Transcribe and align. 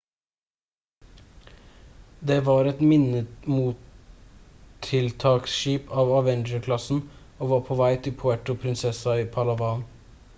det 2.29 2.37
var 2.47 2.65
et 2.71 2.79
minemottiltaksskip 2.91 5.91
av 6.05 6.15
avenger-klassen 6.21 7.03
og 7.03 7.51
var 7.53 7.61
på 7.69 7.77
vei 7.83 7.91
til 8.07 8.17
puerto 8.23 8.57
princesa 8.65 9.15
i 9.25 9.29
palawan 9.37 9.85